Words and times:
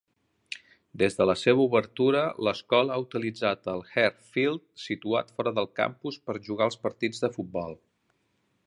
Des 1.01 1.17
de 1.17 1.27
la 1.29 1.35
seva 1.41 1.61
obertura, 1.65 2.23
l'escola 2.47 2.95
ha 2.95 3.03
utilitzat 3.03 3.69
el 3.75 3.85
Hare 3.91 4.27
Field 4.33 4.65
situat 4.87 5.31
fora 5.37 5.55
del 5.61 5.71
campus 5.83 6.21
per 6.31 6.41
jugar 6.51 6.71
els 6.73 6.81
partits 6.89 7.25
de 7.27 7.33
futbol. 7.39 7.81